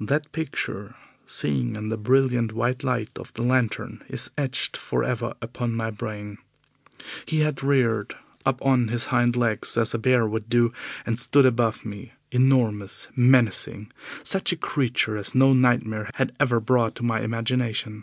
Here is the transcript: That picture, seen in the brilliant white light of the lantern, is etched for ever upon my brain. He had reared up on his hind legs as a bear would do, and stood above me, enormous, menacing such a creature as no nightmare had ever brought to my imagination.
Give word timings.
That 0.00 0.32
picture, 0.32 0.96
seen 1.24 1.76
in 1.76 1.88
the 1.88 1.96
brilliant 1.96 2.52
white 2.52 2.82
light 2.82 3.12
of 3.16 3.32
the 3.34 3.42
lantern, 3.42 4.02
is 4.08 4.28
etched 4.36 4.76
for 4.76 5.04
ever 5.04 5.34
upon 5.40 5.74
my 5.76 5.88
brain. 5.88 6.38
He 7.26 7.42
had 7.42 7.62
reared 7.62 8.16
up 8.44 8.60
on 8.66 8.88
his 8.88 9.04
hind 9.14 9.36
legs 9.36 9.76
as 9.78 9.94
a 9.94 9.98
bear 9.98 10.26
would 10.26 10.48
do, 10.48 10.72
and 11.06 11.16
stood 11.20 11.46
above 11.46 11.84
me, 11.84 12.10
enormous, 12.32 13.06
menacing 13.14 13.92
such 14.24 14.50
a 14.50 14.56
creature 14.56 15.16
as 15.16 15.32
no 15.32 15.52
nightmare 15.52 16.10
had 16.14 16.32
ever 16.40 16.58
brought 16.58 16.96
to 16.96 17.04
my 17.04 17.20
imagination. 17.20 18.02